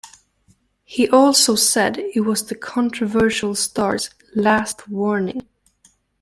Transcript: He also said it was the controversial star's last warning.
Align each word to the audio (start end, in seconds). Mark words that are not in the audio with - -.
He 0.83 1.07
also 1.07 1.53
said 1.53 1.97
it 1.99 2.21
was 2.21 2.47
the 2.47 2.55
controversial 2.55 3.53
star's 3.53 4.09
last 4.33 4.87
warning. 4.87 5.47